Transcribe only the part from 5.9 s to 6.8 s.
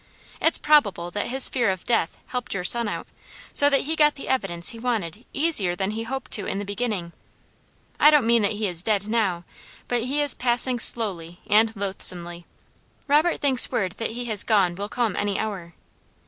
he hoped to in the